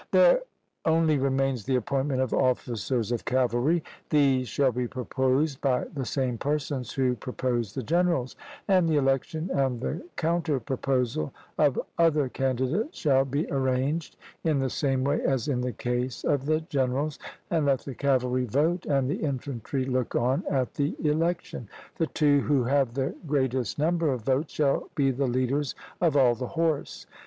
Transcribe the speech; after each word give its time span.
There 0.09 0.39
only 0.83 1.19
remains 1.19 1.63
the 1.63 1.75
appointment 1.75 2.21
of 2.21 2.33
officers 2.33 3.11
of 3.11 3.23
cavalry: 3.23 3.83
these 4.09 4.47
shall 4.47 4.71
be 4.71 4.87
proposed 4.87 5.61
by 5.61 5.83
the 5.93 6.05
same 6.07 6.39
persons 6.39 6.91
who 6.91 7.13
proposed 7.13 7.75
the 7.75 7.83
generals, 7.83 8.35
and 8.67 8.89
the 8.89 8.95
election 8.97 9.51
and 9.53 9.79
the 9.79 10.01
counter 10.15 10.59
proposal 10.59 11.35
of 11.59 11.79
other 11.99 12.29
candidates 12.29 12.97
shall 12.97 13.25
be 13.25 13.47
arranged 13.51 14.17
in 14.43 14.57
the 14.57 14.71
same 14.71 15.03
way 15.03 15.21
as 15.21 15.47
in 15.47 15.61
the 15.61 15.71
case 15.73 16.23
of 16.23 16.47
the 16.47 16.61
generals, 16.61 17.19
and 17.51 17.67
let 17.67 17.81
the 17.81 17.93
cavalry 17.93 18.45
vote 18.45 18.87
and 18.87 19.07
the 19.07 19.21
infantry 19.21 19.85
look 19.85 20.15
on 20.15 20.43
at 20.49 20.73
the 20.73 20.95
election; 21.07 21.69
the 21.99 22.07
two 22.07 22.41
who 22.41 22.63
have 22.63 22.95
the 22.95 23.13
greatest 23.27 23.77
number 23.77 24.11
of 24.11 24.23
votes 24.23 24.51
shall 24.51 24.89
be 24.95 25.11
the 25.11 25.27
leaders 25.27 25.75
of 26.01 26.17
all 26.17 26.33
the 26.33 26.47
horse. 26.57 27.05